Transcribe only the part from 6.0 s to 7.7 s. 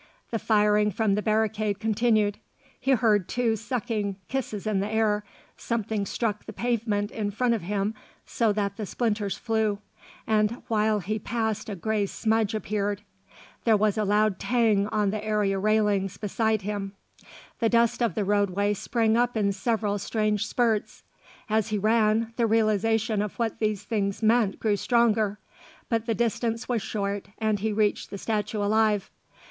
struck the pavement in front of